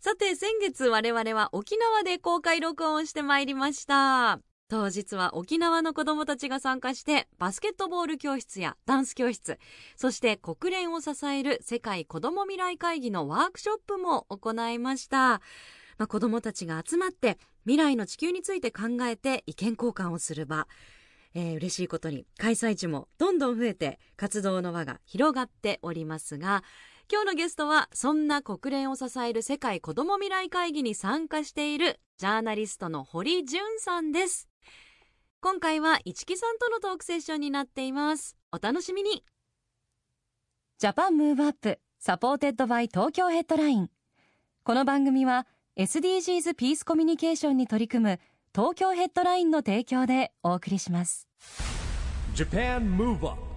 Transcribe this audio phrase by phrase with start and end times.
[0.00, 4.38] さて先月我々は沖縄で公開録音をしてまいりました。
[4.68, 9.58] 当日は沖縄の子どもたちが参加してバスケットボール教室やダンス教室
[9.96, 15.40] そして国連を支える世界子ども未来会議のワークショップも行いました、ま
[16.00, 20.68] あ、子どもたちが集まって未来の地球について考えて意見交換をする場
[21.34, 26.62] えー嬉しいことに開催地もどんどん増えて活動の輪が広がっておりますが
[27.10, 34.46] 今日のゲストはそんな国連を支える世界子ども未来会議に参加しているジャーナリストの堀潤さんです。
[35.40, 38.36] 今回は市木さんとのトークセッションになっています。
[38.52, 39.24] お楽しみに。
[40.76, 43.88] JAPAN MOVE UP SUPPORTED BY TOKYO HEADLINE。
[44.62, 45.46] この番組は
[45.78, 48.20] SDGs ピースコミュニケーションに取り組む
[48.54, 51.26] 東京ヘッドラインの提供でお送りします。
[52.34, 53.47] JAPAN MOVE UP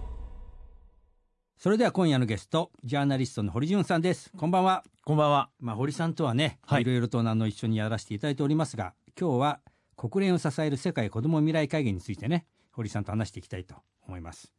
[1.62, 4.32] それでは今夜のゲストジャーナリストの堀潤さんです。
[4.36, 4.82] こんばんは。
[5.04, 5.48] こんばんは。
[5.60, 6.82] まあ堀さんとはね、はい。
[6.82, 9.60] いろいろとあの一緒にやらせていただいておりますが今日は
[9.96, 13.76] 国連を支える世界子ども未来会議についてね堀さんと話していきたいと
[14.08, 14.52] 思います、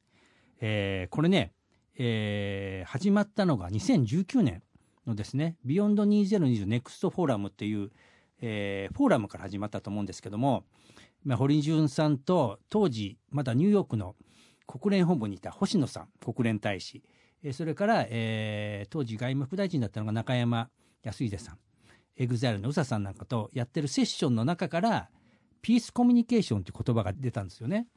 [0.61, 1.51] えーこれね、
[1.97, 4.63] えー始まったのが2019年
[5.05, 7.91] のですねビヨンド2020ネクストフォーラムっていう、
[8.39, 10.63] えーフォーラムから始まったと思うんですけども、
[11.25, 14.15] まあ、堀潤さんと当時まだニューヨークの
[14.65, 17.03] 国連本部にいた星野さん国連大使。
[17.43, 20.69] えーそれから、えー当時外務副大臣だったのが中山
[21.03, 21.57] 康秀さん。
[22.15, 25.09] EXILE の USA さんなんかとやってるセッションの中から
[25.61, 27.87] ピースコミュニケーションという言葉が出たんですよね。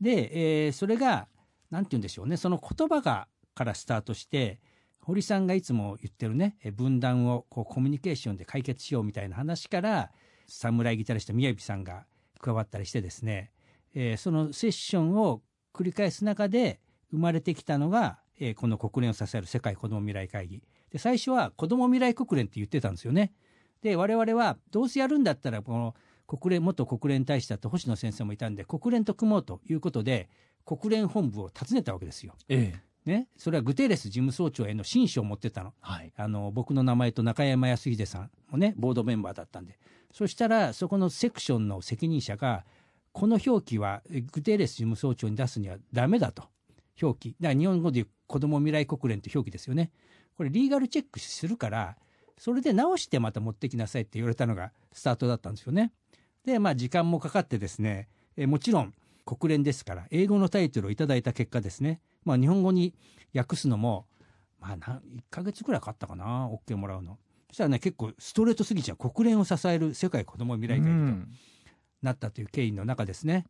[0.00, 1.28] で、えーそれが
[1.70, 2.36] 何て言うんでしょうね。
[2.36, 4.60] その言葉がからスタートして
[5.00, 10.10] 堀さんがいつも言ってるねえ分断をこうコミュニケーションで解決しようみたいな話から
[10.46, 12.06] 侍ギタリスト宮城さんが
[12.40, 13.52] 加わったりしてですね、
[13.94, 15.42] えーそのセッションを
[15.72, 23.32] 繰り返す中で生まれてきたのが、えーこの国連を支える世界子ども未来会議で最初は子ども未来国連って言ってたんですよね。
[23.82, 25.94] で我々はどうせやるんだったらこの
[26.26, 30.28] 国連元国連大使だった星野先生もいたんで国連と組もうということで
[30.64, 32.34] 国連本部を訪ねたわけですよ。
[32.48, 32.92] ええ。
[33.04, 35.74] ね、それはグテーレス事務総長への親書を持ってったの。
[35.80, 36.12] はい。
[36.16, 39.76] あの僕の名前と中山康秀さんもねボードメンバーだったんで
[40.12, 42.64] そしたらそこのセクションの責任者が
[43.12, 44.02] この表記は
[44.32, 46.44] グテーレス事務総長に出すにはダメだと。
[47.00, 47.36] 表記。
[47.40, 49.90] だから日本語で言う子ども未来国連という表記ですよね。
[50.36, 51.96] これリーガルチェックするから
[52.38, 55.92] それで直してまた持ってきなさいって言われたのがスタートだったんですよね。
[56.44, 62.00] でまあ時間もかかってですねえもちろん国連ですから英語のタイトルをいただいた結果ですね。
[62.24, 62.94] まあ日本語に
[63.34, 64.06] 訳すのも
[64.58, 65.00] まあ1
[65.30, 67.18] ヶ月くらいかかったかな OK もらうの。
[67.48, 68.96] そしたらね結構ストレートすぎちゃう。
[68.96, 70.90] 国連を支える世界子ども未来会議と。
[70.90, 71.28] うん。
[72.02, 73.46] なったという経緯の中ですね。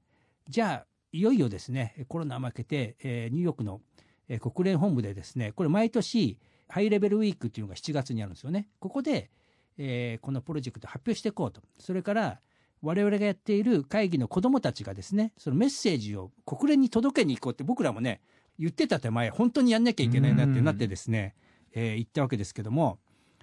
[0.48, 3.80] じゃあいよいよですねコロナ負けて、えーニューヨークの、
[4.28, 8.68] え国連本部でですねこれ毎年ハイレベルウィークっていうのが7月にあるんですよね。
[8.78, 9.30] ここで、
[9.78, 11.60] えーこのプロジェクト発表していこうと。
[11.78, 12.40] それから
[12.82, 18.20] 我々がやっている会議の子どもたちがですねそのメッセージを国連に届けに行こうって僕らもね
[18.58, 21.34] 言ってた手前本当にやんなきゃいけないなってなってですね、
[21.72, 22.98] えー言ったわけですけども。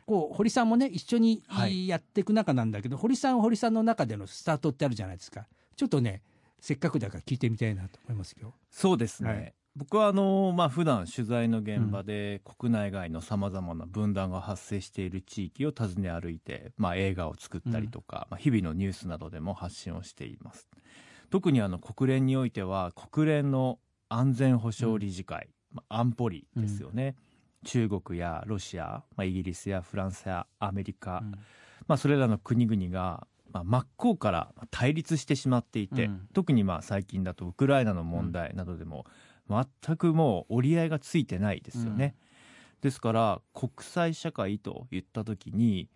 [0.09, 1.87] こう堀さんもね一緒にはい。
[1.87, 5.45] やっていく中なんだけど、堀さんは堀さんの中でのスタートってあるじゃないですか。
[5.75, 6.23] ちょっとね
[6.59, 8.55] せっかくだから聞いてみたいなと思いますよ。
[8.71, 9.29] そうですね。
[9.29, 9.53] はい。
[9.75, 20.67] 僕はあのまあ普段取材の現場で国内外のさまざまな分断が発生している地域を訪ね歩いて、まあ、映画を作ったりとか、まあ、日々のニュースなどでも発信をしています。
[21.29, 23.77] 特にあの国連においては国連の
[24.09, 27.15] 安全保障理事会、まあ、安保理ですよね、
[27.65, 31.31] 中国やロシア、まあ、イギリスやフランスやアメリカ、うん。
[31.87, 36.27] まあ、それらの国々が、まあ、真っ向から対立してしまっていて、うん。
[36.33, 39.05] 特にまあ最近だとウクライナの問題などでも
[39.49, 42.15] 全くもう折り合いがついてないですよね。
[42.81, 45.89] ですから国際社会といった時に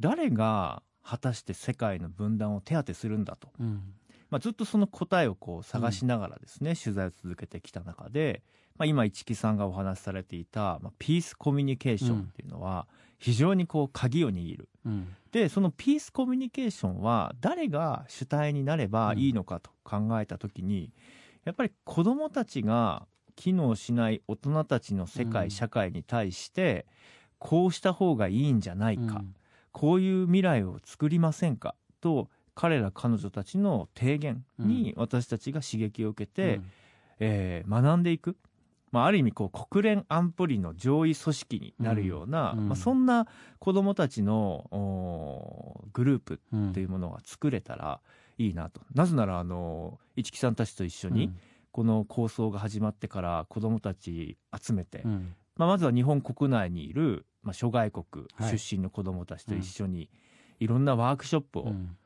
[0.00, 3.94] 誰が果たして世界の分断を手当てするんだと、うん。
[4.30, 8.42] まあ、ずっとその答えをこう探しながらですね、取材を続けてきた中で、
[8.82, 12.88] まあ、今市木さんがお話しされていた、まあ、ピースコミュニケーションっていうのは
[13.20, 14.68] 非常にこう鍵を握る。
[14.84, 15.14] うん。
[15.30, 20.90] でそのピースコミュニケーションは誰が主体になればいいのかと考えた時に、
[21.44, 23.06] やっぱり子どもたちが
[23.36, 25.50] 機能しない大人たちの世界、うん。
[25.52, 26.84] 社会に対して
[27.38, 29.22] こうした方がいいんじゃないか、
[29.70, 31.76] こういう未来を作りませんか？
[32.00, 36.64] と彼ら彼女たちの提言に私たちが刺激を受けて、うん。
[37.20, 38.36] えー学んでいく、
[38.92, 42.58] まあ、ある意味こう国連安保理の上位組織になるような、うん。
[42.58, 42.68] うん。
[42.68, 43.26] まあ、そんな
[43.58, 44.68] 子どもたちの
[45.92, 48.00] グループうんっていうものが作れたら
[48.38, 51.32] いいなと、なぜならあの市木さんたちと一緒に
[51.70, 55.34] この構想が始まってから子どもたち集めて、うん。
[55.56, 58.04] まあ、まずは日本国内にいる、まあ、諸外国
[58.34, 58.58] はい。
[58.58, 60.10] 出身の子どもたちと一緒に
[60.60, 61.96] いろんなワークショップをうん。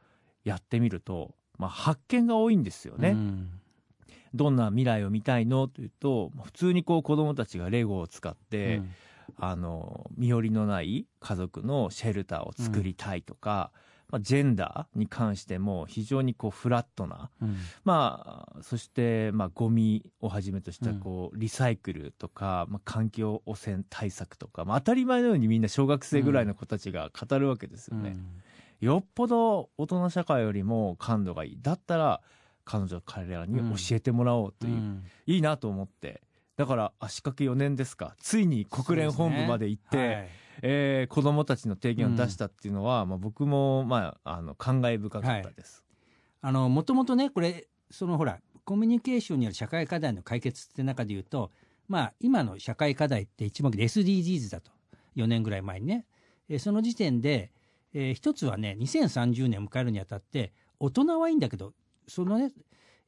[0.44, 3.16] やってみると、まあ、発見が多いんですよね。
[4.32, 5.68] うんどんな未来を見たいの？
[5.68, 8.90] というと普通にこう子どもたちがレゴを使って、うん。
[9.38, 13.72] あの身寄りのない家族のシェルターを作りたいとか、
[14.08, 17.56] まあ、ジェンダーに関しても非常にこうフラットな、うん。
[17.84, 21.00] まあ、そしてまあゴミをはじめとしたうん。
[21.00, 28.16] こうリサイクルとか、まあ、環境汚染対策とか、まあ、当たり前のようにみんな小学生ぐらいの子たちが語るわけですよね。
[28.80, 31.58] よっぽど大人社会よりも感度がいい。
[31.60, 32.20] だったら
[32.66, 35.04] 彼女彼らに教えてもらおうという、うん。
[35.26, 36.20] いいなと思って。
[36.56, 38.14] だから足掛け4年ですか。
[38.18, 40.28] ついに国連本部まで行って、はい。
[40.62, 45.84] えー子どもたちの提言を出したっていうのは、まあ、僕も、まあ、あの感慨深かったです。
[46.42, 51.50] あのもともとねこれそのほらコミュニケーションによる社会課題の解決って中で言うと
[51.88, 54.70] まあ今の社会課題って一目で SDGs だと。
[55.14, 56.04] 4年ぐらい前にね、
[56.48, 57.50] えーその時点で、
[57.94, 61.72] えー一つはね2030年を迎えるにあたって大人はいいんだけど
[62.08, 62.52] そのね、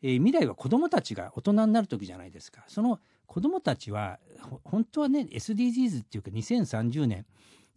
[0.02, 4.18] えー未来は子どもたちが大人になる時じゃないですかその子どもたちは
[4.64, 7.26] 本当はね SDGs っていうか2030年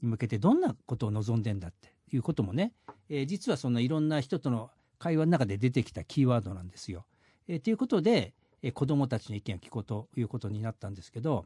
[0.01, 2.73] に向けてどんなことを望んでんだっていうこともね、
[3.09, 4.69] えー実はそんないろんな人との
[5.00, 7.06] 会話の中で出てきたキーワードなんですよ。
[7.47, 11.45] えーということで、えー子どもたちの意見を聞こうということになったんですけど、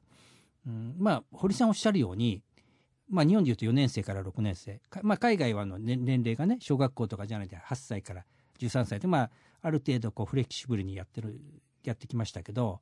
[0.68, 2.42] うん、まあ堀さんおっしゃるように、
[3.10, 8.26] まあ、日本でいうと4年生から6年生、まあ、海外はの年年齢がね小学校とかじゃないで8歳から
[8.60, 9.30] 13歳で、まあ、
[9.66, 11.42] ある程度こうフレキシブルにやってる
[11.84, 12.82] やってきましたけど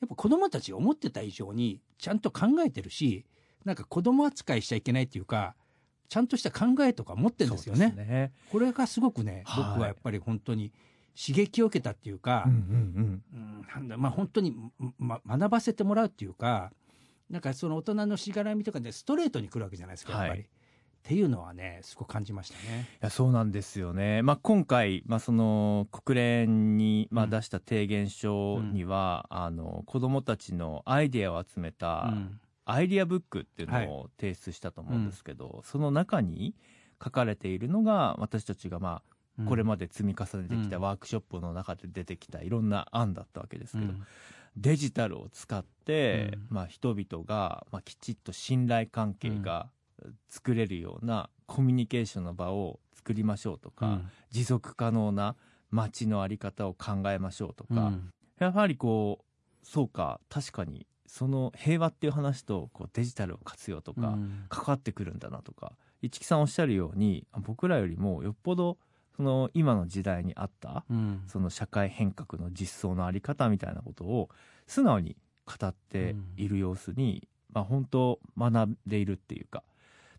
[0.00, 3.24] やっぱ子どもたちが思ってた以上にちゃんと考えてるし
[3.64, 5.56] なんか子供扱いしちゃいけないっていうか
[6.08, 7.90] ちゃんとした考えとか持ってるんですよね。
[7.90, 10.70] ねこれがすごくね、はい僕はやっぱり本当に
[11.20, 13.22] 刺激を受けたっていうか、うん
[13.88, 14.54] だまあ本当に、
[14.98, 16.72] ま、学ばせてもらうっていうか
[17.30, 20.30] なんかその大人のしがらみとかでストレートに来るわけじゃないですかやっぱり。
[20.30, 20.48] はい
[21.02, 22.88] っていうのはねすごく感じましたね。
[23.02, 27.30] いやそうなんですよね、まあ、今回、まあ、その国連に、まあ、うん。
[27.30, 32.40] 出した提言書には、あの子どもたちのアイデアを集めた、うん。
[32.64, 33.86] アイディアブックっていうはい。
[33.86, 36.54] のを提出したと思うんですけど、その中に
[37.02, 39.02] 書かれているのが私たちがま
[39.38, 40.82] あこれまで積み重ねてきたうん。
[40.84, 44.06] ワークショップの中で出てきたいろんな案だったわけですけど、うん。
[44.56, 46.46] デジタルを使って、うん。
[46.50, 49.70] まあ、人々が、まあ、きちっと信頼関係が
[50.28, 54.08] 作れるようなコミュニケーションの場を作りましょうとか、うん。
[54.30, 55.36] 持続可能な
[55.70, 58.10] 街の在り方を考えましょうとか、うん。
[58.38, 64.44] やはりこうそうか確かにその平和っていう話とこうデジタルを活用とかうん。
[64.48, 68.78] 関わってくるんだなとか、市木さんおっしゃるようにあ僕らよりもよっぽど
[69.16, 71.22] その今の時代に合ったうん。
[71.26, 74.30] その社会変革の実装のあり方みたいなことを
[74.66, 79.62] 素直に語っている様子に、まあ、本当学んでいるっていうか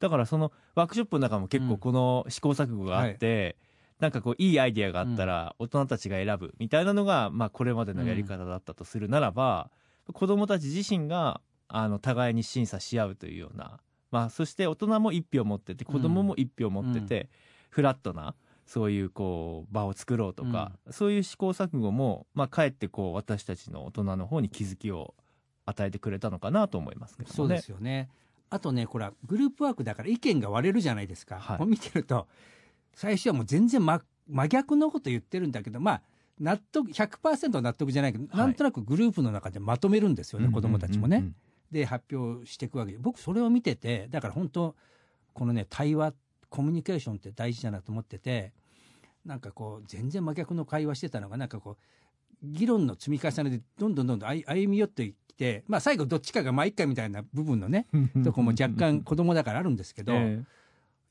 [0.03, 3.55] だからそのワークショップの中も結構この試行錯誤があって、
[4.01, 9.72] なんかこういいアイディアがあったら大人たちが選ぶみたいなのが、まあ、これまでのやり方だったとするならば、
[10.12, 13.79] 子どもたち自身があの互いに審査し合うというような、
[14.12, 17.29] まあ、そして大人も一票持ってて子どもも一票持ってて、
[17.69, 25.15] フラットなそういうこう場を作ろうとか、そういう試行錯誤も、まあ、かえってこう私たちの大人の方に気づきを
[25.65, 27.33] 与えてくれたのかなと思いますけどね。
[27.33, 28.10] そうですよね。
[28.53, 31.39] あとね、これはグループワークだから意見が割れるじゃないですか。
[31.39, 32.27] はい見てると、
[32.93, 36.01] 最初はもう全然真真逆のこと言ってるんだけど、まあ、
[36.39, 41.17] 納得、100%納得じゃないけど、はいなんとなくグループの中でまとめるんですよね、子供たちもね。
[41.17, 41.36] うんうんうん
[41.74, 43.00] で、発表していくわけで。
[43.00, 44.75] 僕、それを見てて、だから本当、
[45.33, 46.13] このね、対話、
[46.50, 48.53] コミュニケーションって大事だなと思ってて、
[49.25, 51.77] なんかこう、全然真逆の会話してたのが、なんかこう、
[52.43, 60.43] 議論の積み重ねで、どんどんどんどん歩歩み寄ってきて、まあ、最後どっちかがまあ一回みたいな部分のね、う んとこも若干子供だからあるんですけど、え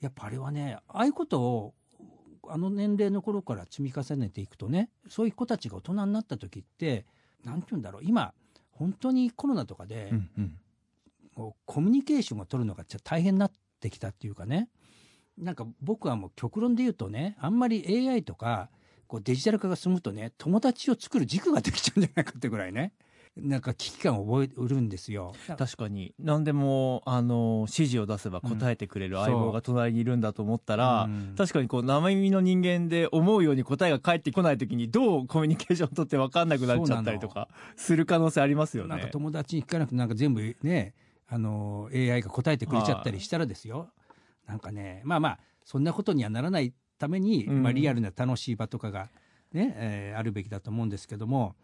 [0.00, 1.74] やっぱあれはねああいうことを
[2.48, 7.06] あの年齢の頃から積み重ねていくとねそういう子たちが大人になった時って
[7.44, 8.34] なんて言うんだろう今
[8.72, 10.58] 本当にコロナとかで、えうんうん。
[11.36, 14.68] もうコミュニケーションを取るのがちょっと大変になってきたっていうかね
[15.38, 18.68] なんか僕はもう極論で言うとねあんまり AI とか
[19.06, 22.92] こうデジタル化が進むとね友達を作る軸ができちゃうんじゃないかってぐらいね
[23.36, 25.32] なんか危機感を覚えるんですよ。
[25.56, 26.14] 確かに。
[26.18, 31.34] 何でもあの指示を出せば答えてくれる相棒が隣にいるんだと思ったら、うん。
[31.36, 38.90] 確かにこう生耳の人間で思うように答えが返ってこない時にどうコミュニケーション取って分かんなくなっちゃったりとかする可能性ありますよね。
[38.90, 40.94] なんか友達に聞かなくてなんか全部ね
[41.26, 43.88] あの AI が答えてくれちゃったりしたらですよ、
[44.46, 47.62] なんかねまあまあそんなことにはならないために、うん。
[47.62, 49.08] まあ、リアルな楽しい場とかが
[49.52, 51.56] ね、えーあるべきだと思うんですけども、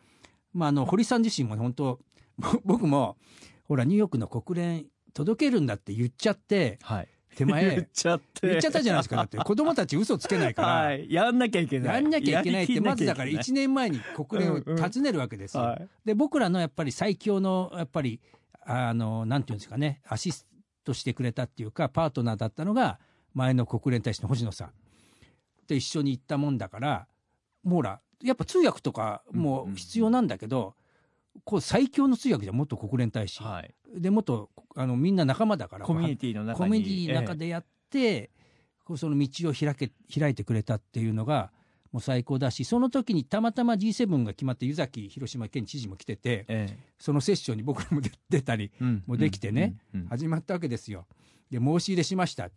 [0.53, 2.01] まあ、あの堀さん自身も本当
[2.39, 3.17] ぼ僕も
[3.65, 8.49] ほらニューヨークの国連届けるんだって言っちゃってはい、手 言っ前ちゃって。
[8.49, 9.39] 言っちゃったじゃないですかだって。
[9.39, 10.69] 子供たち嘘つけないから。
[10.91, 11.95] はい、やんなきゃいけない。
[11.95, 15.63] やんなきゃいけないってまずだから一1年前に国連を訪ねるわけですよ。
[15.63, 15.89] はい。
[16.05, 18.21] で僕らのやっぱり最強のやっぱり
[18.63, 20.47] あのなんていうんですかねアシス
[20.85, 22.99] トしてくれたっていうかパートナーだったのが
[23.35, 24.73] 前の国連大使の星野さん。
[25.67, 27.07] と一緒に行ったもんだから
[27.69, 30.75] もうほらやっぱ通訳とかも必要なんだけど、
[31.45, 38.31] こう最強の通訳じゃん元国連大使、はい、で元あのみんな仲間だからコミュニティの中にコミュニティの中でやって、
[38.85, 41.51] こうその道を開け開いてくれたっていうのが
[41.93, 48.73] もう最高だしその時にたまたま G7 が決まって湯崎広島県知事も来ててえそのセッションに僕らも出出たり
[49.07, 49.77] もうできてね、
[50.09, 51.07] 始まったわけですよ。
[51.51, 52.51] で申し入れしました。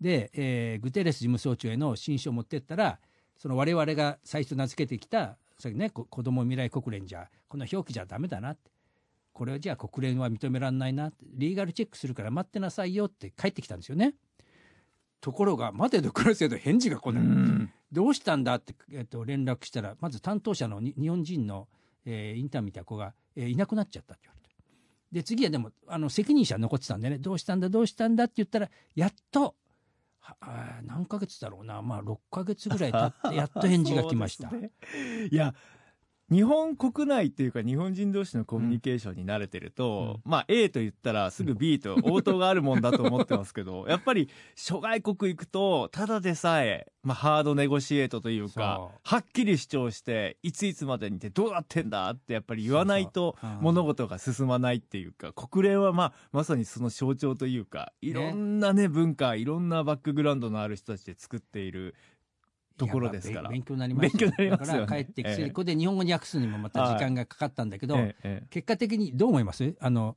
[0.00, 2.98] で、えーグテーレス事務総長への新書を持ってったら
[3.36, 8.70] その我々が最初名付けてきたさっきねこ子ども未来国連じゃこの表記じゃダメだなって。
[9.32, 11.24] これはじゃあ国連は認められないなって。
[11.24, 14.14] リーガルチェックするから待ってなさいよって帰ってきたんですよね。
[15.22, 17.72] ところが待てど暮らせど返事が来ない、うん。
[17.90, 21.68] どうしたんだって、えっと連絡したらまず担当者のに日本人の、
[22.04, 24.54] えーインターンみたいな子が、えーいなくなっちゃったって言われて。
[25.12, 29.54] で次はでもあの責任者残ってたんでねどうしたんだどうしたんだって言ったらやっと
[30.84, 32.98] 何ヶ月だろうなまあ6ヶ月ぐらい経
[33.28, 34.50] ってやっと返事が来ました。
[34.54, 34.70] ね
[35.30, 35.54] いや
[36.30, 61.94] 日本国内っていうか日本人同士のコミュニケーションに慣れてると、まあ A と言ったらすぐ B と応答があるもんだと思ってますけど、やっぱり諸外国行くとただでさえ、まあ、ハードネゴシエートというかはっきり主張していついつまでにってどうなってんだってやっぱり言わないと物事が進まないっていうか国連はまあまさにその象徴というかいろんなね文化いろんなバックグラウンドのある人たちで作っている
[62.76, 63.50] ところですから。
[63.50, 64.80] 勉強になります勉強になりますよね。
[64.80, 69.74] だから帰ってきて、ええここで日本語に訳すにもまた時間がかかったんだけど、え結果的にどう思います？
[69.80, 70.16] あの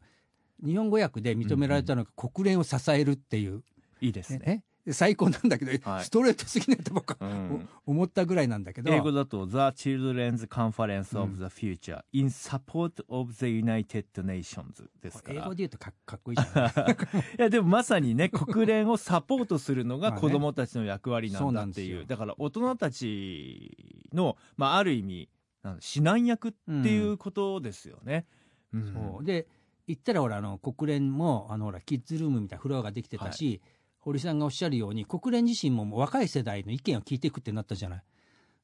[0.63, 3.63] 日本語訳で認められたのが国連を支えるっていう、
[4.01, 4.63] いいですね。
[4.91, 6.03] 最高なんだけど、はい。
[6.03, 7.69] ストレートすぎないと僕は、うん。
[7.85, 8.91] お思ったぐらいなんだけど。
[8.91, 15.41] 英語だと The Children's Conference of the Future、in Support of the United Nations ですから。
[15.43, 16.97] 英語で言うとかかっこいいじゃない。
[17.37, 21.55] いやでもまさにね国連をサポートするのが子どもたちの役割なんだっていう。
[21.55, 22.05] なんですよ。
[22.05, 25.29] だから大人たちの、まあ、ある意味
[25.63, 28.27] 指南役っていうことですよね。
[28.73, 29.25] うん。
[29.25, 29.47] で
[29.87, 33.61] 言ったらほらあの国連もあのほらキッズルームみたいなフロアができてたし、
[34.05, 38.03] 堀さんがおっしゃるように国連自身も若い世代の意見を聞いていくってなったじゃない。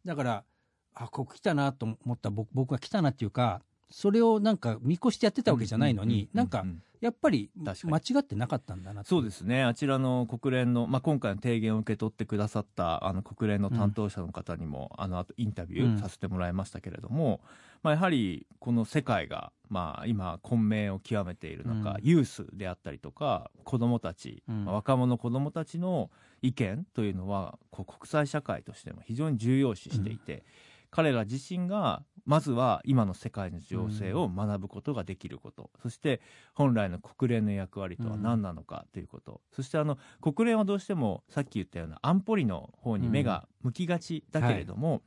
[0.06, 0.44] だから
[0.94, 9.64] あここ来たなと思った僕僕が来たなっていうかそれをなんか見越してやってたわけじゃないのに、なんかううやっぱり間違ってなかったんだなそうですね。
[9.64, 15.96] あちらの国連の、まあ、今回の提言を受け取ってくださったあの国連の担当者の方にも、あの後インタビュうん。
[15.96, 17.42] ーさせてもらいましたけれども、
[17.82, 21.98] まあ、やはりこの世界が、まあ、今混迷を極めている中、うん。
[22.04, 24.66] ユースであったりとか子どもたち、うん。
[24.66, 26.12] まあ若者子どもたちの
[26.44, 30.44] 意見というのはこう国際社会としても非常に重要視していて、
[30.92, 36.22] 彼ら自身がまずは今の世界の情勢を学ぶことができること、そして
[36.54, 45.02] 本来の国連の役割とは何なのかということ、そしてあの国連はどうしてもさっき言ったような安保理の方に目が向きがちだけれども、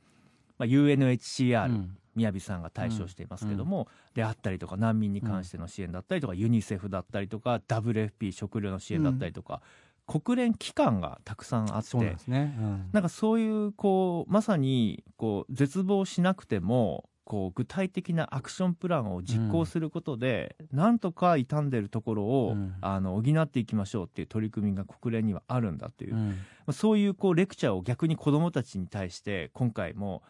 [0.57, 1.97] まあ、UNHCR、うん。
[2.15, 9.61] 宮城さんが対象していますけども、であったりとか難民に関しての支援だったりとか、ユニセフだったりとか WFP 食料の支援だったりとか、
[10.07, 12.89] 国連機関がたくさんあってなんですね、うん。
[12.91, 22.75] なんかそういうこうまさにこう絶望しなくてもこう具体的なアクションプランを実行することで、なんとか傷んでるところを、うん。
[22.81, 26.37] あの補っていきましょうっていう取り組みが国連にはあるんだという、まうん。
[26.67, 30.21] あそういうこうレクチャーを逆に子どもたちに対して今回も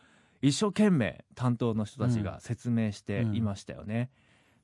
[0.41, 4.09] 一生懸命担当の人たちが説明していましたよね。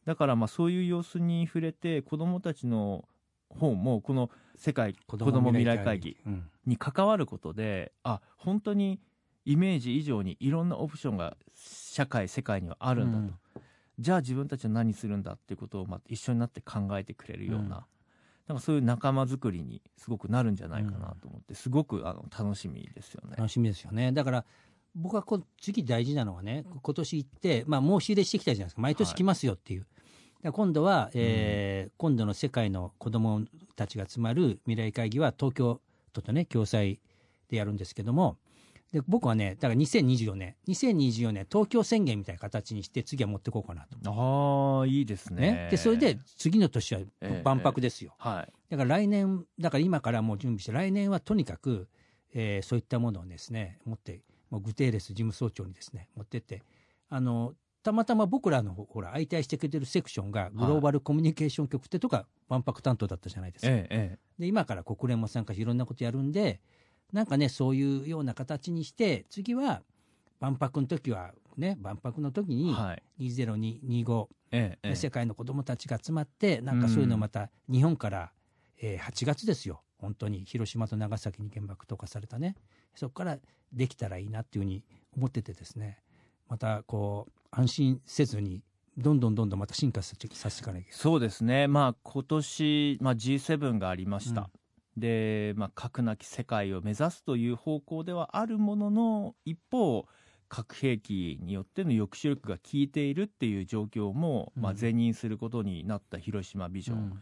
[0.05, 3.03] だからまあそういう様子に触れて子どもたちの
[3.49, 4.29] 方もこの
[4.61, 6.49] 世界子ども未来会議うん。
[6.67, 8.99] に関わることであ本当に
[9.43, 13.61] イメージ以上にいろんなオプションが社会世界にはあるんだと、
[13.97, 17.69] じゃあ自分たちは何するんだっていうことをまあ一緒になって考えてくれるような,、うん。
[17.69, 23.35] なんかそういう仲間作りにすごくなるんじゃないかなと思ってすごくあの楽しみですよね。
[23.35, 24.11] 楽しみですよね。
[24.11, 24.45] だから
[24.93, 28.81] 僕はこう次大事なのはね今年行って、まあ、申し入れしてきたじゃないですか。
[28.81, 30.00] 毎年来ますよっていう、だから
[30.49, 33.41] 今度は、えー今度の世界の子ども
[33.75, 35.81] たちが集まる未来会議は東京
[36.13, 36.99] 都とね共催
[37.49, 38.37] でやるんですけども
[38.91, 43.97] で僕はねだから2024年2024年東京宣言みたいな形にして次は持っていこうかなと。
[44.09, 45.51] ああいいですね。
[45.51, 48.53] ね、でそれで次の年はええ万博ですよ、はい。
[48.69, 51.87] だから来年だから今からもう準備して来年はとにかく、
[52.33, 56.63] えーそういったものをですね持ってもうグテーレス事務総長にですね持ってって
[57.09, 66.61] あのたまたま僕らのほほら相対してくれてるセクションがグローバルコミュニケーション局ってとか万博担当だったじゃないですか、えええで今から国連も参加していろんなことやるんで
[67.13, 69.83] なんかねそういうような形にして次は
[70.39, 73.03] 万博の時はね万博の時えにはい。
[73.19, 74.95] 2025、ええええ。
[74.95, 78.31] 世界の子どもたちが集まってなんかそういうのをまた日本から、
[78.81, 79.83] えー8月ですよ。
[79.99, 82.55] 本当に広島と長崎に原爆投下されたね。
[82.95, 83.37] そこから
[83.71, 84.83] できたらいいなっていうふうに
[85.15, 85.99] 思っててですね。
[86.49, 88.63] またこう安心せずに
[88.97, 90.87] どんどんどんどんまた進化させていかなきゃいけない。
[90.89, 94.49] そうですね、まあ、今年、まあ、G7 がありました、
[94.97, 100.05] で、まあ、核なき世界を目指すという方向ではあるものの一方
[100.49, 104.77] 核兵器によっての抑止力が効いているっていう状況も、まあ、うん。
[104.79, 107.21] 前任することになった広島ビジョン、うん。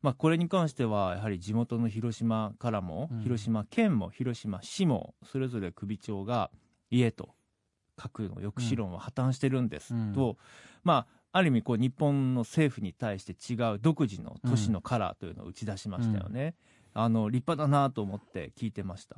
[0.00, 3.20] まあ、これに関してはやはり地元の広島からも、うん。
[3.20, 6.50] 広島県も広島市もそれぞれ首長が
[6.90, 7.34] 家と
[7.96, 10.36] 核の抑止論は破綻してるんです、うんと、
[10.82, 16.54] まあ、ある意味こう日本の政府に対して違う独自の都市のカラーというのを打ち出しましたよね。
[16.92, 19.16] あの立派だなと思って聞いてました。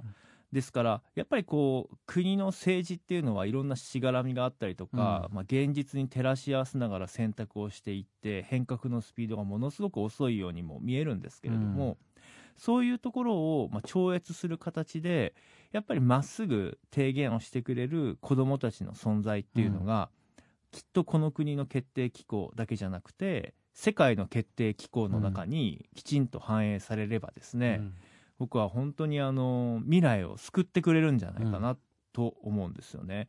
[0.50, 11.96] ですからやっぱりこう国の政治っていうのはいろんなしがらみがあったりとか、まあ、現実に照らし合わせながら選択をしていって変革のスピードがものすごく遅いようにも見えるんですけれども、うん
[12.56, 15.34] そういうところをまあ超越する形で
[15.72, 20.10] やっぱりまっすぐ提言をしてくれる子どもたちの存在っていうのが、
[20.70, 27.94] きっとこの国の決定機構だけじゃなくて世界の決定機構の中にきちんと反映されればですね、うん。
[28.38, 31.76] 僕は本当にあの未来を救ってくれるんじゃないかな
[32.12, 33.28] と思うんですよね。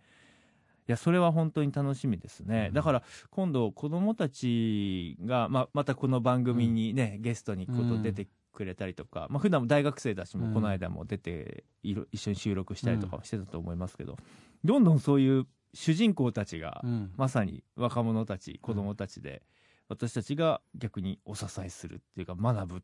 [0.88, 2.74] いやそれは本当に楽しみですね、うん。
[2.74, 10.42] だから今度子どもたちが、まあ、またこの番組にね、ゲストにこと出てくれたりとか、まあ普段も大学生たちうん。
[10.42, 14.18] もこの間も出ていろ一緒に収録したりとかもしてたと思いますけど、
[14.64, 17.12] どんどんそういう主人公たちが、うん。
[17.16, 19.44] まさに若者たち子どもたちで、
[19.90, 22.76] 私たちが逆にお支えするっていうか学ぶ、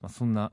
[0.00, 0.52] まあ、そんな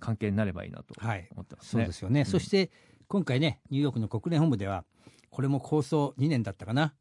[0.00, 1.28] 関係になればいいなとはい。
[1.32, 1.82] 思ってますね。
[1.82, 2.24] そうですよね、ん。
[2.26, 2.70] そして
[3.06, 4.84] 今回ねニューヨークの国連本部では
[5.30, 6.94] これも構想2年だったかな、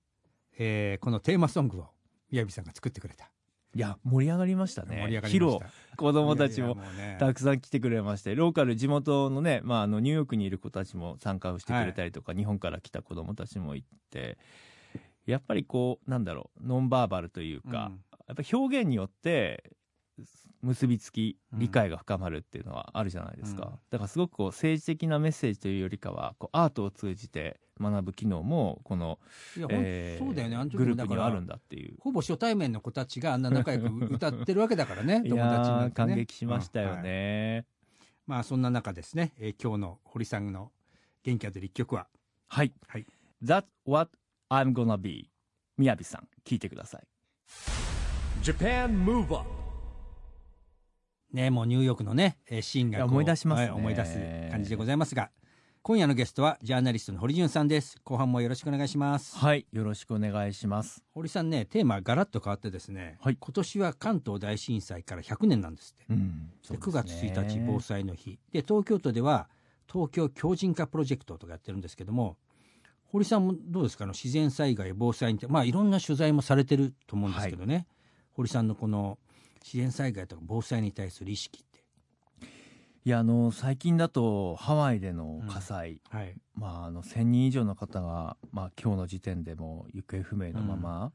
[0.57, 1.87] えーこのテーマソングを
[2.31, 3.31] 宮城さんが作ってくれた、
[3.75, 4.97] いや盛り上がりましたね。
[5.01, 5.27] 盛り上が
[5.95, 6.77] 子供たちも
[7.19, 14.37] たくさん来てくれまして、ローカル地元のね、まああのニューヨークにいる子たちも参加をしてくれたりとか、日本から来た子供たちもいて、
[15.25, 17.73] やっぱりこうなんだろうノンバーバルというか、うん。
[18.27, 19.63] やっぱ表現によって
[20.61, 23.79] 結びつきうん理解が深まるっていうのはあるじゃないですか、うん。
[23.89, 29.19] だからすごくこう政治的なメッセージというよりかはこうアートを通じて学ぶ機能もこの、
[29.57, 31.95] いやほんえーそうだよねあの時グループにはあるんだっていう。
[31.99, 37.65] ほぼ初対面の子たちがあんな仲良く歌ってるわけだからね い友達にね感激しましたようんはいね。
[38.25, 40.71] まあそんな中ですね、えー今日の堀さんの
[41.23, 42.07] 元気ある一曲は
[42.47, 42.73] はい。
[42.87, 43.05] はい
[43.43, 44.11] That's what
[44.49, 45.29] I'm gonna be.
[45.77, 47.07] みやびさん、聞いてください。
[48.43, 49.49] Japan Move Up
[51.31, 54.19] ねもうニューヨークのねえーシーンが思い出しますねはい思い出す
[54.51, 55.31] 感じでございますが
[55.85, 57.99] 今夜のゲストはジャーナリストの堀潤さんです。
[58.05, 59.35] 後半もよろしくお願いします。
[59.35, 59.67] はい。
[59.73, 61.03] よろしくお願いします。
[61.13, 63.37] 堀さんねテーマガラッと変わってですね、はい。
[63.37, 66.13] 今年は関東大震災から100年なんですって。
[66.13, 66.51] うん。
[66.69, 68.39] で9月1日防災の日。
[68.53, 69.49] で東京都では
[69.91, 72.37] 東京強靭化プロジェクトとかやってるんですけども
[73.11, 74.05] 堀さんもどうですか？
[74.05, 77.87] あの自然災害防災にてまあいろんな取材もされてると思うんですけどね、
[78.31, 79.17] 堀さんのこの
[79.61, 81.72] 自然災害とか防災に対する意識って
[83.05, 86.35] いや、あの、最近だと、ハワイでの火災、はい。
[86.55, 91.11] まあ、あの、1000人以上の方が、まあ、今日の時点でも行方不明のまま、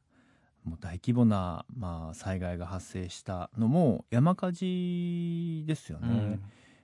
[0.64, 6.40] もう大規模な、まあ、災害が発生したのも、山火事ですよね。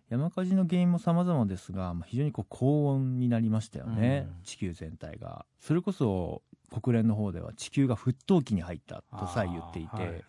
[0.09, 4.43] 山火事の原因も様々ですが、まあ、非常にこう高温になりましたよね、うん。
[4.43, 5.45] 地球全体が。
[5.61, 6.43] それこそ
[6.83, 10.25] 国連の方では地球が沸騰期に入ったとさえ言っていて、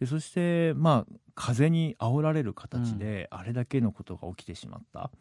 [0.00, 5.12] でそして、まあ、風に煽られる形であれだけのことが起きてしまった。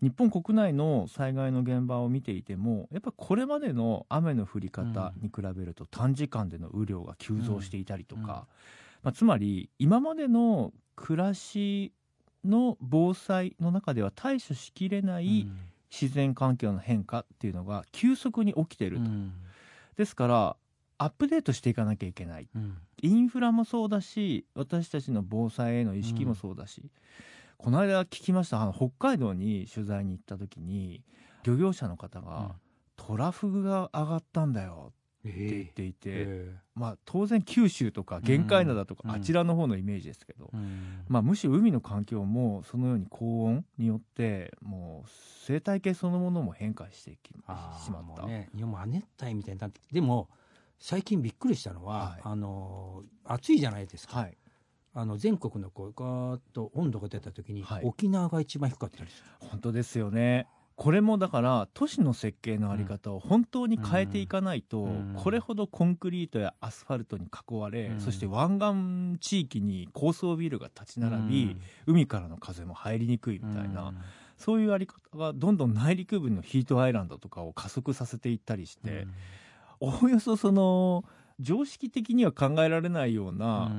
[0.00, 8.38] 日本国内の災害の現場を見ていてもやっぱこれまでの雨の降り方に比べると短時間での雨量が急増していたりとか、うん。
[8.38, 8.46] うん
[9.04, 11.92] まあ、つまり今までの暮らし
[12.44, 15.48] の防災の中では対処しきれない
[15.90, 19.32] 自然環境の変化っていうのが急速に起きてると、うん。
[19.96, 20.56] ですから
[21.02, 22.48] アップデートしていかなきゃいけない。
[22.54, 22.78] うん。
[23.02, 26.90] インフラもそうだし私たちの防災への意識もそうだし、
[27.58, 28.62] この間聞きました。
[28.62, 31.02] あの北海道に取材に行った時に
[31.42, 32.54] 漁業者の方が、
[32.96, 34.92] トラフグが上がったんだよ
[35.28, 39.10] って言っていて、えまあ当然九州とか玄界灘とか、うん。
[39.14, 41.04] あちらの方のイメージですけど、えうん。
[41.08, 45.10] まあ、むしろ海の環境もそのように高温によってもう
[45.46, 50.28] 生態系そのものも変化してきしまった、もうね日本も亜熱帯みたいになってきてでも
[50.82, 52.20] 最近びっくりしたのは、はい。
[52.24, 54.36] あの暑いじゃないですか、はい。
[54.94, 57.84] あの全国のこうガーッと温度が出た時に、はい。
[57.84, 59.30] 沖縄が一番低かったりする。
[59.38, 60.48] 本当ですよね。
[60.74, 65.14] これもだから都市の設計のあり方を本当に変えていかないと、うん。
[65.16, 68.00] これほどコンクリートやアスファルトに囲われ、うん。
[68.00, 68.58] そして湾
[69.18, 73.94] 岸地域に高層ビルが立ち並び、海からの風も入りにくいみたいな、
[74.36, 79.06] そういうあり方がどんどん内陸部のヒートアイランドとかを加速させていったりして、
[79.82, 81.04] おおよそその
[81.40, 83.72] 常識的には考えられないような、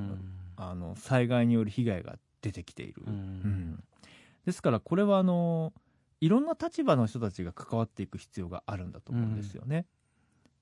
[0.58, 3.14] あの災害による被害が出てきている、うん。
[3.14, 3.84] うん。
[4.46, 5.72] ですからこれはあの
[6.20, 9.86] いろんな立場の人たちが関わっていく必要があるんだと思うんですよね。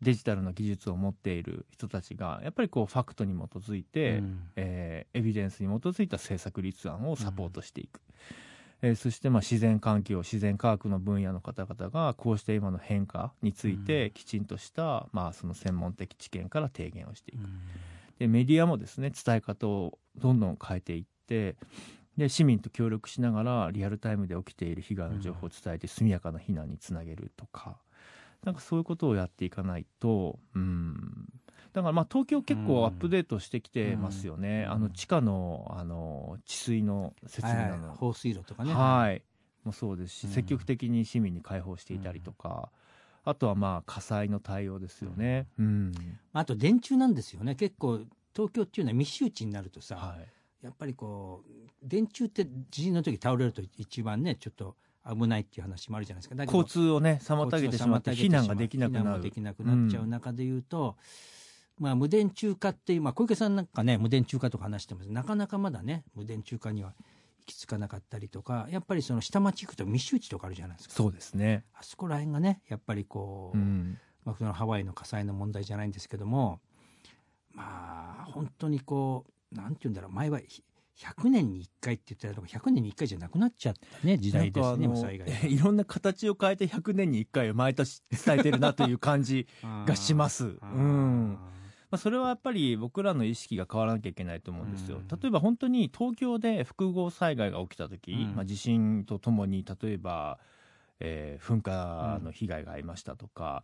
[0.02, 4.24] デジタルの技術を持っている人たちがやっぱりこうファクトに基づいて、
[4.56, 8.00] えーエビデンスに基づいた政策立案をサポートしていく、
[8.82, 17.42] えーそしてまあ自然環境自然科学の分野の方々がこうした今の変化についてきちんとした、まあ、その専門的知見から提言をしていく。
[18.20, 21.56] でメディアもですね伝え方をどんどん変えていって
[22.18, 27.78] で市民と協力しながらリアルタイムで起きている被害の情報を伝えて速やかな避難につなげるとか、
[28.44, 31.28] なんかそういうことをやっていかないとうん
[31.74, 34.72] だからまあ東京結構アップデートしてきてますよね、うん。
[34.74, 38.74] あの地下のあの治水の設備など、放水路とかね。
[38.74, 39.24] はい、
[39.64, 40.34] もそうですし、うん。
[40.34, 42.70] 積極的に市民に開放していたりとか、
[43.24, 45.48] あとはまあ火災の対応ですよね。
[45.60, 45.92] うん。
[46.34, 47.56] あと電柱なんですよね。
[47.56, 48.02] 結構
[48.36, 50.66] 東京っていうのは密集地になるとさ、はい。
[50.66, 51.50] やっぱりこう
[51.82, 54.76] 電柱って地震の時倒れると一番ねちょっと
[55.10, 56.44] 危ないっていう話もあるじゃないですか。
[56.44, 59.10] 交通をね妨げてしまって避難ができなくなる。
[59.10, 60.96] もできなくなっちゃう中でいうと、
[61.82, 65.10] まあ無電柱化っていう、まあ、小池さんなんかね無電柱化とか話してます。
[65.10, 66.94] なかなかまだね無電柱化には
[67.40, 70.94] 行き着かなかったりとかやっぱりその下町行くと密集地とかあるじゃないですか。
[70.94, 76.60] そうですね、あそこら辺がねやっぱりこう、うん、まあ、そのハワイの火災の問題じゃないんですけども
[77.52, 80.64] まあ本当にこうなんて言うんだろう前はひ
[81.00, 85.48] 100年に1回って言ってたのが100年に1回じゃなくなっちゃったね時代ですね災害が。
[85.48, 89.48] いろんな形を変えて100年に1回を毎年伝えてるなという感じ、
[89.88, 90.60] がします。
[90.62, 91.40] うん
[91.92, 94.98] まあ、それはやっぱり僕らの意識が変わらなきゃいけないと思うんですよ。
[94.98, 100.40] うん例えば本当に東京で複合災害が起きた時、うんまあ、地震とともに例えば、
[101.02, 103.64] えー噴火の被害がありましたとか、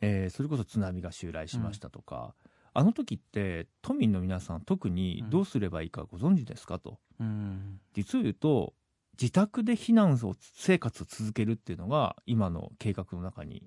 [0.00, 2.34] えーそれこそ津波が襲来しましたとか、
[2.72, 6.98] あの時って都民の皆さん特にどうすればいいかご存知ですかと。
[7.18, 8.74] うん実を言うと
[9.20, 13.62] 自宅で避難を生活を続けるっていうのが今の計画の中に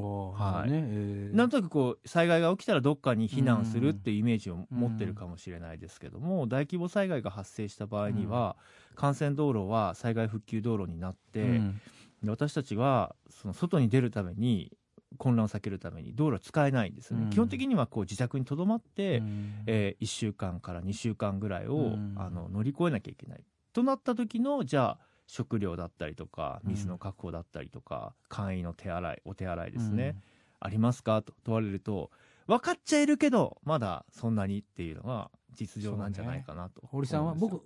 [0.00, 0.70] はい。
[0.70, 1.36] ねえー。
[1.36, 8.56] なんとなくこう災害が起きたらどっかに避難するっていうイメージを持ってるかもしれないですけども、大規模災害が発生した場合には、
[9.00, 11.80] 幹線道路は災害復旧道路になって、うん。
[12.22, 14.76] で私たちはその外に出るために
[15.18, 17.30] 混乱を避けるために道路は使えないんですよね、うん。
[17.30, 19.62] 基本的にはこう自宅にとどまって、うん。
[19.66, 22.14] え1週間から2週間ぐらいを、うん。
[22.16, 23.44] あの乗り越えなきゃいけない。
[23.72, 26.70] となった時のじゃあ食料だったりとかうん。
[26.70, 30.16] 水の確保だったりとか、簡易の手洗いお手洗いですね、
[30.60, 31.22] ありますか？
[31.22, 32.10] と問われると
[32.46, 37.62] 分かっちゃいるけどまだそんなにっていうのが実情なんじゃないかなとうん堀さんは僕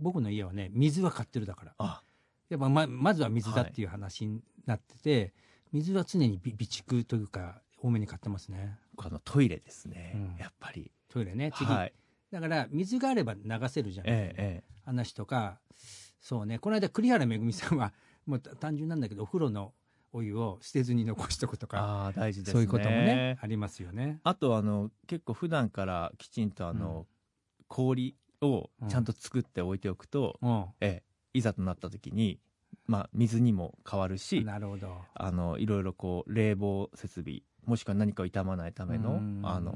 [0.00, 1.74] 僕の家はね水は買ってるだから。
[1.78, 2.02] あ。
[2.48, 3.84] やっぱままずは水だってい。
[3.84, 5.32] う話になってて、
[5.72, 8.76] 水は常に備備蓄というか多めに買ってますね。
[8.96, 10.36] 僕あのトイレですね、うん。
[10.38, 10.90] やっぱり。
[11.08, 11.92] トイレね次、はい。
[12.32, 14.82] だから水があれば流せるじゃない、えええ。
[14.84, 15.60] 話とか
[16.20, 16.58] そうね。
[16.58, 17.92] この間栗原めぐみさんは
[18.26, 19.72] もう単純なんだけどお風呂の
[20.12, 22.52] お湯を捨てずに残しとくとかああ大事ですね。
[22.52, 24.20] そういうこともねありますよね。
[24.24, 27.06] あとあの結構普段からきちんとあの、
[27.68, 30.64] 氷をちゃんと作って置いておくと、うん。
[30.80, 32.40] ええいざとなった時に、
[32.86, 34.96] まあ、水にも変わるしなるほど。
[35.14, 39.40] あのいろいろこう冷房設備もしくは何かを傷まないためのうん。
[39.44, 39.72] あの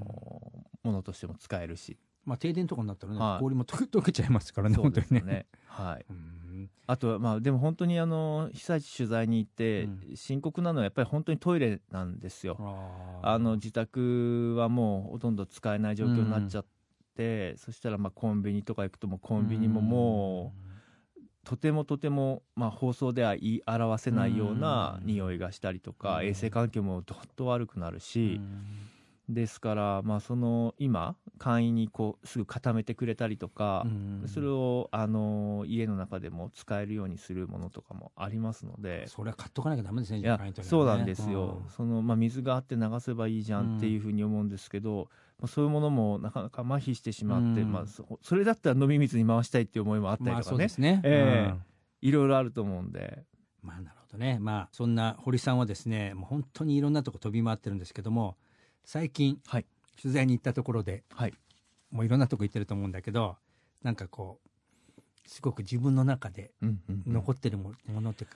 [0.82, 3.40] ものとしても使えるしまあ停電とかになったらね、はい。
[3.40, 5.46] 氷も溶けちゃいますからね本当にね。
[5.66, 6.70] はい、 うん。
[6.86, 10.16] あとはまあでも本当にあの被災地取材に行ってうん。
[10.16, 12.56] 深刻なのはやっぱり本当にトイレなんですよ。
[13.22, 16.66] あの自宅はもうほとんど使えない状況になっちゃっ
[17.16, 20.64] て、そしたらまあコンビニとか行くともうコンビニももう
[21.44, 25.06] とてもとても、まあ、放送では言い表せないようなうん。
[25.06, 28.40] 匂いがしたりとか、うん衛生環境もどっと悪くなるし、
[29.28, 33.86] ですから、まあ、その今簡易にこうすぐ固めてくれたりとか、
[34.26, 39.06] それをあの家の中でも使えるようにするものとかもありますので。
[39.06, 40.54] それは買っとかなきゃダメですねいやじゃあね。
[40.62, 41.70] そうなんですよ、うん。
[41.70, 45.08] そのまあ、水があって流せばいいじゃんっていうふうに思うんですけど、
[45.38, 47.72] まあ、そういうものもなかなか麻痺してしまって、うん。
[47.72, 51.00] まあ、そそれだったら飲み水に回したいっていう思いもあったりまあとかね、ね。
[51.04, 51.50] ええ。
[51.50, 51.62] うん。
[52.02, 53.24] いろいろあると思うんで、
[53.62, 54.38] まあなるほどね。
[54.38, 58.36] まあそんな堀さんはですねもう本当にいろんなとこ飛び回ってるんですけども
[58.84, 59.66] 最近はい。
[60.00, 61.34] 取材に行ったところではい、
[61.90, 63.36] もういろんなとこ行ってると思うんだけど
[63.82, 67.12] なんかこうすごく自分の中でうんうんうん。
[67.14, 68.26] 残ってるもものって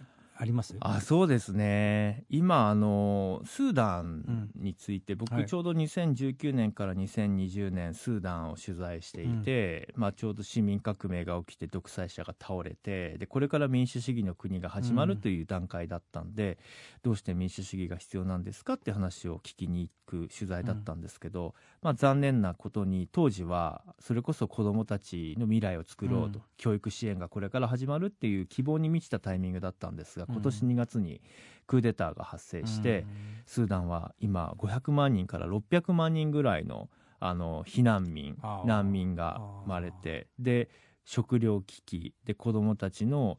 [0.41, 2.25] あります、あそうですね。
[2.31, 5.47] 今あのスーダンについて、僕はい。
[5.47, 16.59] ちょうど2019年から2020年スーダンを取材していて、まあ、ちょうど市民革命が起きて独裁者が倒れてでこれから民主主義の国が始まるという段階だったんで、
[17.03, 26.45] どうして民主主義が必要なんですかって話を聞きに行く取材だったんですけど、まあ、残念なことに当時はそれこそ子どもたちの未来を作ろうと、うん。
[26.57, 31.21] 教育支援がこれから始まるっていう希望に満ちたタイミングだったんですが今年2月に
[31.67, 33.07] クーデターが発生して、
[33.47, 36.89] スーダンは今500万人から600万人ぐらいの
[37.21, 40.69] あの避難民難民が生まれてで
[41.05, 43.39] 食糧危機で子どもたちの、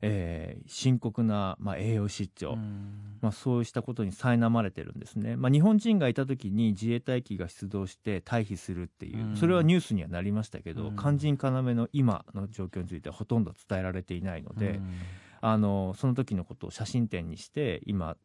[0.00, 3.18] えー深刻な、まあ、栄養失調、うん。
[3.20, 9.36] まあ、そうしたことに苛まれてるんですね、まあ、日本人がいた時に自衛隊機が出動して退避するっていう、うん。
[9.36, 10.96] それはニュースにはなりましたけど、うん。
[10.96, 14.94] 肝心要の今の状況についてはほとんど伝えられていないので、うん
[15.40, 18.16] あのその時のことを写真展にして今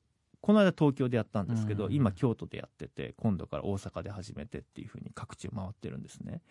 [0.42, 1.94] この間東京でやったんですけど、うん。
[1.94, 6.42] 今京都でやってて今度から大阪で始めてっていうふうに各地を回ってるんですね。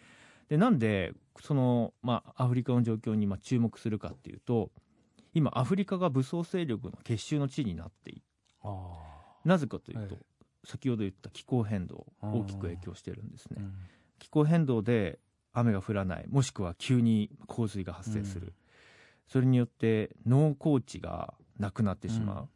[0.49, 4.71] でなんでその、まあ、アフリカの状況に今注目するかっていうと
[5.33, 8.23] 今アフリカが武装勢力の結集の地になってい
[8.63, 8.99] あ
[9.45, 10.25] なぜかというと、はい
[10.67, 13.57] 先ほど言った気候変動大きく影響してるんですね。
[13.59, 13.63] ー。
[13.63, 13.75] うん。
[14.19, 15.19] 気候変動で
[15.53, 18.53] 雨が降らないもしくは急に洪水が発生する、うん
[19.27, 22.49] それによって農耕地がなくなってしまう、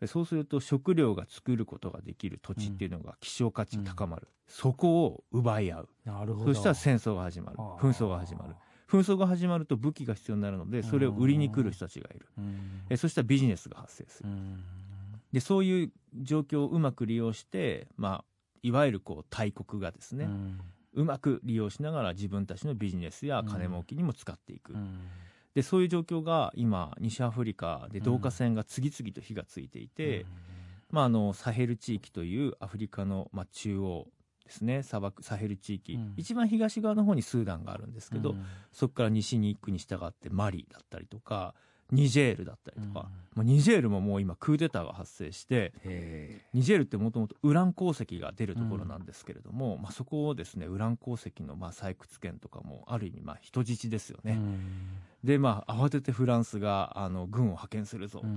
[0.00, 5.88] でそうすると食料が作ることができる土地っていうのが希少価値が高まる、そこを奪い合う。
[6.04, 6.54] なるほど。
[6.54, 7.58] そしたら戦争が始まる。
[7.58, 8.54] 紛争が始まる。
[8.88, 12.82] 紛争が始まると武器が必要になるのでそれを売りに来る人たちがいる、うん。
[12.90, 14.62] えそしたらビジネスが発生する、うん。
[15.32, 18.24] でそういう状況をうまく利用して、まあ、
[18.62, 20.60] いわゆるこう大国がですね、うん。
[20.92, 25.00] うまく利用しながら自分たちのビジネスや金儲けにも使っていく、うん
[25.54, 30.26] でそういう状況が今西アフリカで導火線が次々と火がついていて、
[30.90, 34.06] まあ、あのサヘル地域というアフリカの、まあ、中央
[34.44, 34.82] ですね。
[34.82, 36.14] 砂漠サヘル地域、うん。
[36.16, 38.44] 一番東側の方にスーダンがあるんですけど、うん。
[38.72, 41.54] そこから西に行くに従ってマリだったりとか
[41.90, 43.12] ニジェールだったりとか、うん。
[43.36, 54.38] まあ、ニジェールももう今クーデターが発生してへニジェールってもともとウラン鉱石が出るところなんですけれども、まあ、そこをですねウラン鉱石のまあ採掘権とかもある意味まあ人質ですよーね、
[55.24, 58.28] でまあ慌ててフランスがあの軍を派遣するぞとか、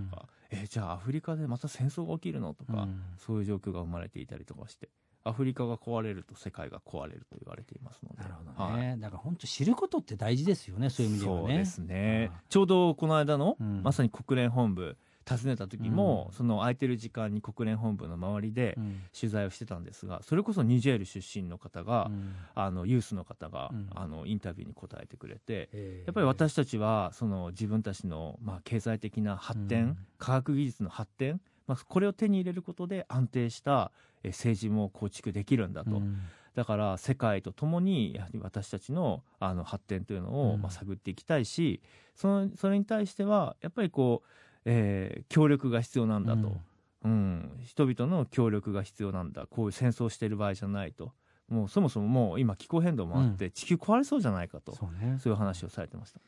[0.52, 0.58] うん。
[0.58, 3.02] えじゃあアフリカでまた戦争が起きるのとか、うん。
[3.17, 4.89] そういう状況が生まれていたりとかして
[5.26, 8.21] アフリカが壊れると世界が壊れると言われていますので。
[8.21, 9.00] なるほどね、はい。
[9.00, 11.41] だから本当知ることって大事ですよねそういう意味ではね。
[11.41, 12.32] そうですね。
[12.47, 13.84] ちょうどこの間の、うん。
[13.84, 14.97] まさに国連本部
[15.28, 16.36] 訪ねた時も、うん。
[16.36, 19.02] その空いてる時間に国連本部の周りでうん。
[19.20, 22.36] 取材をしてたんですがそれこそニジェール出身の方が、うん。
[22.56, 23.90] あのユースの方が、うん。
[23.94, 26.08] あのインタビューに答えてくれて、えー。
[26.08, 29.98] やっぱり私たちはその自分たちの、まあ、経済的な発展、うん。
[30.18, 33.92] 科学技術の発展、まあ、これを手に入れることで安定した
[34.24, 36.20] え政治も構築できるんだと、うん。
[36.56, 40.62] だから世界とともにやはり私たちのあの発展というのを、うん。
[40.62, 41.82] まあ、探っていきたいし
[42.16, 44.28] そのそれに対してはやっぱりこう、
[44.69, 46.56] えー協力が必要なんだと、
[47.03, 47.49] うん。
[47.63, 49.47] 人々の協力が必要なんだ。
[49.47, 51.13] こういう戦争をしている場合じゃないと。
[51.47, 54.75] もうそもそももう今気候変動もあって、地球壊れそうじゃないかと。
[54.75, 55.17] そうね。
[55.19, 56.19] そういう話をされてました。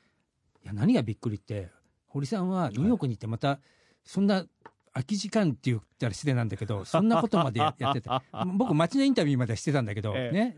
[0.63, 1.69] いや何がびっくりって
[2.07, 3.59] 堀さんはニューヨークに行ってまた
[4.03, 4.45] そんな
[4.93, 8.09] 空き時間って言ったら失礼なんだけどそんなことまでやってて
[8.57, 10.57] 僕街のインタビューまでしてたんだけど、ええね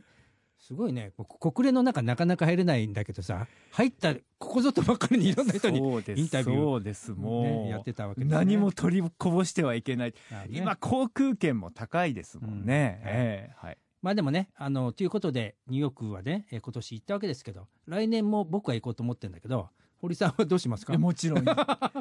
[0.62, 1.12] すごいね。
[1.17, 7.12] こ国連の中なかなか入れないんだけどさ入ったここぞとばかりにいろんな人に、インタビューそうです。
[7.13, 8.36] もやってたわけですね。
[8.38, 10.50] 何も取りこぼしてはいけない、あね。
[10.52, 13.10] 今航空券も高いですもんね、うん。
[13.10, 13.78] ええはい。
[14.04, 19.69] まあでもねあのということでニューヨークはねえー今年行ったわけですけど来年も僕は行こうと思ってるんだけど
[20.00, 20.97] 堀さんはどうしますか？
[20.97, 21.45] もちろん。
[21.45, 21.93] ということ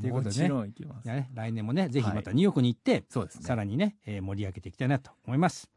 [0.00, 0.18] でね。
[0.18, 1.06] もちろん行きます。
[1.06, 3.44] いやね、来年もねぜひまたはいニューヨークに行って、そうですね。
[3.44, 5.70] さらにね、えー盛り上げていきたいなと思います。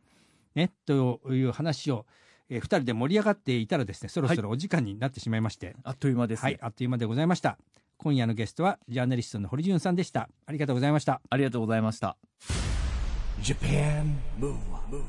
[0.55, 2.05] ね、という話を、
[2.49, 7.57] えー、2人で盛り上がっていたらですねそろそろお時間になってしまいまして、あっという間です、はい、あっという間でございました。
[7.97, 10.29] 今夜のゲストはジャーナリストの堀潤さんでした。
[10.45, 11.21] ありがとうございました。
[11.29, 12.15] ありがとうございました。
[13.41, 15.03] Japan Move Up.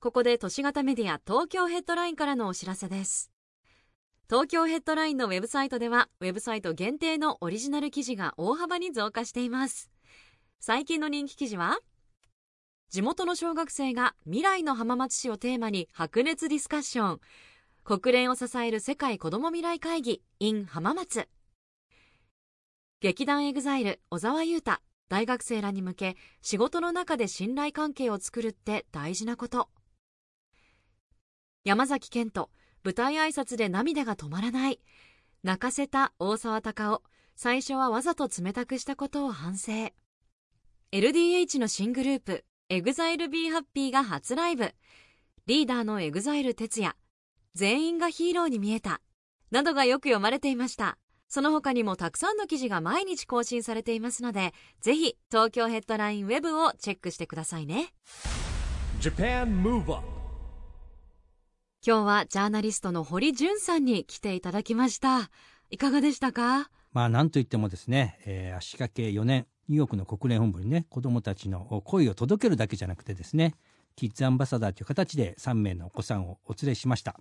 [0.00, 3.30] ここで都市型メディア東京ヘッドラインからのお知らせです。
[4.30, 9.90] 東京ヘッドラインのウェブサイトではウェブサイト限定のオリジナル記事が大幅に増加しています。
[10.58, 11.78] 最近の人気記事は
[12.90, 17.20] 地元の小学生が未来の浜松市をテーマに白熱ディスカッション。
[17.84, 21.28] 国連を支える世界子ども未来会議 in 浜松。
[23.00, 29.68] 劇団 EXILE 小澤雄太大学生らに向け仕事の中で信頼関係を作るって大事なこと。
[31.62, 32.50] 山崎賢人
[32.82, 34.80] 舞台挨拶で涙が止まらない。
[35.44, 37.02] 泣かせた大沢たかお
[37.36, 39.92] 最初はわざと冷たくしたことを反省。
[40.90, 44.72] LDH の新グループ EXILEBeHappy が初ライブ。
[45.46, 46.94] リーダーの EXILE 哲也。
[47.54, 49.00] 全員がヒーローに見えた。
[49.50, 50.96] などがよく読まれていました。
[51.28, 57.92] その他にもたくさんの記事が毎日更新されていますのでぜひ東京ヘッドラインウェブをチェックしてくださいね。
[59.00, 60.06] Japan Move Up
[61.84, 65.30] 今日はジャーナリストの堀潤さんに来ていただきました。
[65.70, 66.70] いかがでしたか？
[66.92, 73.54] まあなんといってもですね、えー足掛け4年ニューヨークの国連本部にね子どもたちの声を届けるだけじゃなくてですね
[73.94, 77.18] キッズアンバサダーという形で3名のお子さんをお連れしました。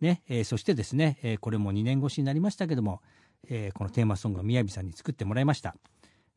[0.00, 3.00] ねえーそしてですね、えーこれも2年越しになりましたけども、
[3.48, 5.74] えーこのテーマソングを宮城さんに作ってもらいました。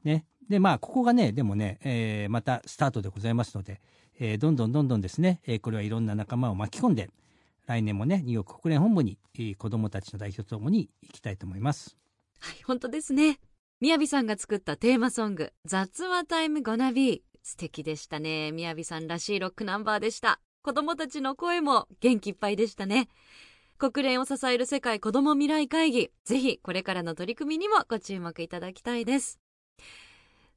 [0.03, 3.81] ね、でまあここがねでもね、えまたスタートでございますので、
[4.19, 7.09] えどんどんどんどんですね、えこれはいろんな仲間を巻き込んで
[7.67, 11.97] 来年もねニューヨーク国連本部に、えー子どもたちの代表とともに行きたいと思います。
[12.39, 13.39] はい本当ですね
[13.81, 17.15] みやびさんが作ったテーマソング「雑話タイムゴナビ。
[17.15, 18.51] ー」素敵でしたね。
[18.51, 20.39] みやびさんらしいロックナンバーでした。
[20.61, 23.09] 子供たちの声も元気いっぱいでしたね。
[23.79, 29.39] 国連を支える世界子ども未来会議ぜひこれからの取り組みにもご注目いただきたいです。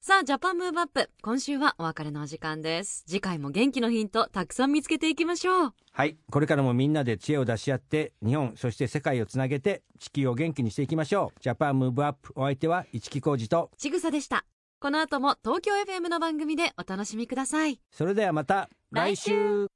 [0.06, 3.04] さあジャパンムーブアップ今週はお別れのお時間です。
[3.06, 5.74] 次回も元気のヒントたくさん見つけていきましょう。
[5.92, 6.18] はい。
[6.30, 11.40] これからもみんなで知恵を出し合って日本そして世界をつなげて地球を元気にしていきましょう。
[11.40, 13.70] ジャパンムーブアップお相手は市木浩二と。
[13.78, 14.44] ちぐさでした。
[14.78, 17.80] この後も東京 FM の番組でお楽しみください。
[17.90, 19.68] それではまた来来週。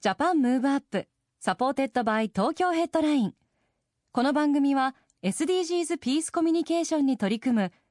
[0.00, 1.06] JAPAN MOVE UP
[1.40, 3.34] SUPPORTED BY TOKYO HEADLINE。
[4.12, 7.72] この番組は SDGs ピースコミュニケーションに取り組む